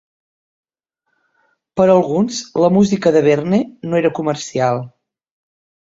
Per 1.81 1.87
alguns, 1.97 2.41
la 2.65 2.73
música 2.79 3.15
de 3.19 3.25
Berne 3.31 3.63
no 3.93 4.03
era 4.05 4.15
comercial. 4.23 4.87